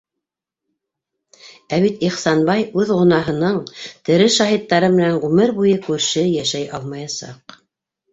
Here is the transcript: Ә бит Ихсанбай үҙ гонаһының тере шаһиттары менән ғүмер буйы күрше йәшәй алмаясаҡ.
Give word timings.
Ә 1.75 1.77
бит 1.83 1.99
Ихсанбай 2.07 2.63
үҙ 2.83 2.93
гонаһының 2.99 3.59
тере 4.09 4.29
шаһиттары 4.37 4.89
менән 4.95 5.21
ғүмер 5.27 5.53
буйы 5.59 5.75
күрше 5.85 6.25
йәшәй 6.31 6.67
алмаясаҡ. 6.79 7.57